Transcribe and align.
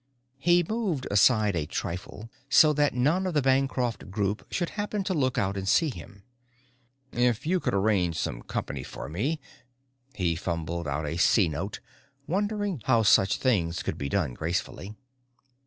He 0.39 0.65
moved 0.67 1.05
aside 1.11 1.55
a 1.55 1.67
trifle 1.67 2.31
so 2.49 2.73
that 2.73 2.95
none 2.95 3.27
of 3.27 3.35
the 3.35 3.41
Bancroft 3.43 4.09
group 4.09 4.47
should 4.51 4.71
happen 4.71 5.03
to 5.03 5.13
look 5.13 5.37
out 5.37 5.55
and 5.55 5.69
see 5.69 5.91
him. 5.91 6.23
"If 7.11 7.45
you 7.45 7.59
could 7.59 7.75
arrange 7.75 8.17
some 8.17 8.41
company 8.41 8.81
for 8.81 9.07
me...." 9.07 9.39
He 10.15 10.35
fumbled 10.35 10.87
out 10.87 11.05
a 11.05 11.17
C 11.17 11.47
note, 11.47 11.81
wondering 12.25 12.77
just 12.79 12.87
how 12.87 13.03
such 13.03 13.37
things 13.37 13.83
could 13.83 13.99
be 13.99 14.09
done 14.09 14.33
gracefully. 14.33 14.95